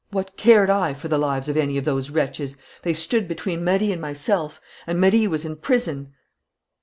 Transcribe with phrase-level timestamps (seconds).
[0.09, 2.57] What cared I for the lives of any of those wretches?
[2.81, 6.13] They stood between Marie and myself; and Marie was in prison!"